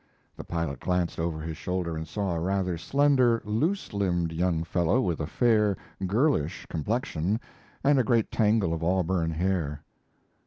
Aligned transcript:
The 0.35 0.43
pilot 0.43 0.79
glanced 0.79 1.19
over 1.19 1.41
his 1.41 1.57
shoulder 1.57 1.95
and 1.95 2.07
saw 2.07 2.33
a 2.33 2.39
rather 2.39 2.75
slender, 2.75 3.39
loose 3.45 3.93
limbed 3.93 4.31
young 4.31 4.63
fellow 4.63 4.99
with 4.99 5.19
a 5.19 5.27
fair, 5.27 5.77
girlish 6.07 6.65
complexion 6.65 7.39
and 7.83 7.99
a 7.99 8.03
great 8.03 8.31
tangle 8.31 8.73
of 8.73 8.83
auburn 8.83 9.29
hair. 9.29 9.83